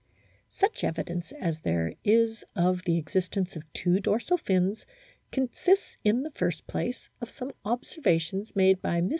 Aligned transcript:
Such 0.49 0.83
evidence 0.83 1.31
as 1.33 1.59
there 1.59 1.93
is 2.03 2.43
of 2.55 2.85
the 2.85 2.97
existence 2.97 3.55
of 3.55 3.71
two 3.71 3.99
dorsal 3.99 4.35
fins 4.37 4.83
consists 5.31 5.95
in 6.03 6.23
the 6.23 6.31
first 6.31 6.65
place 6.65 7.09
of 7.21 7.29
some 7.29 7.51
observa 7.63 8.19
tions 8.19 8.55
made 8.55 8.81
by 8.81 8.99
MM. 8.99 9.09